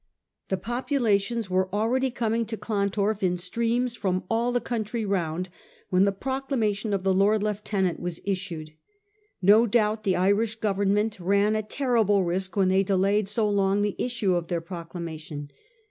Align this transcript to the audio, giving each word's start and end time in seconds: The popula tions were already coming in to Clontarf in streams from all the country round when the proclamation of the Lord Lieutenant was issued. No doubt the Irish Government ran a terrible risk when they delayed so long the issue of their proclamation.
The 0.49 0.57
popula 0.57 1.21
tions 1.21 1.47
were 1.47 1.71
already 1.71 2.09
coming 2.09 2.41
in 2.41 2.47
to 2.47 2.57
Clontarf 2.57 3.21
in 3.21 3.37
streams 3.37 3.95
from 3.95 4.23
all 4.31 4.51
the 4.51 4.59
country 4.59 5.05
round 5.05 5.49
when 5.91 6.05
the 6.05 6.11
proclamation 6.11 6.91
of 6.91 7.03
the 7.03 7.13
Lord 7.13 7.43
Lieutenant 7.43 7.99
was 7.99 8.19
issued. 8.25 8.73
No 9.43 9.67
doubt 9.67 10.03
the 10.03 10.15
Irish 10.15 10.55
Government 10.55 11.19
ran 11.19 11.55
a 11.55 11.61
terrible 11.61 12.23
risk 12.23 12.55
when 12.55 12.69
they 12.69 12.81
delayed 12.81 13.27
so 13.29 13.47
long 13.47 13.83
the 13.83 13.95
issue 13.99 14.33
of 14.33 14.47
their 14.47 14.59
proclamation. 14.59 15.51